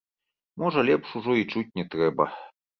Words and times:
Можа, 0.63 0.85
лепш 0.87 1.13
ужо 1.21 1.37
і 1.43 1.47
чуць 1.55 1.67
не 1.83 1.89
трэба. 1.95 2.31